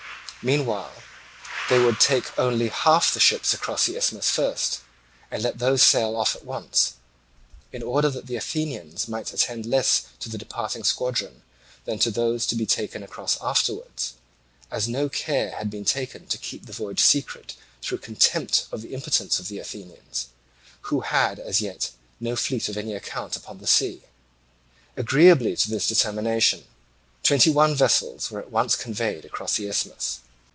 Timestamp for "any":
22.77-22.95